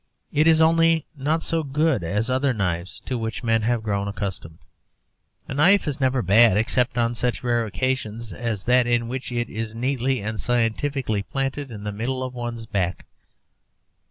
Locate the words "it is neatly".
9.31-10.19